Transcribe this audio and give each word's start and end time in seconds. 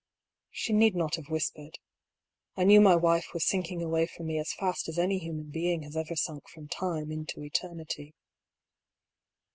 She 0.49 0.73
need 0.73 0.95
not 0.95 1.17
have 1.17 1.29
whispered. 1.29 1.77
I 2.57 2.63
knew 2.63 2.81
my 2.81 2.95
wife 2.95 3.33
was 3.35 3.45
sinking 3.45 3.83
away 3.83 4.07
from 4.07 4.25
me 4.25 4.39
as 4.39 4.51
fast 4.51 4.89
as 4.89 4.97
any 4.97 5.19
human 5.19 5.51
being 5.51 5.83
has 5.83 5.95
ever 5.95 6.15
sunk 6.15 6.49
from 6.49 6.67
time 6.67 7.11
into 7.11 7.43
eternity. 7.43 8.15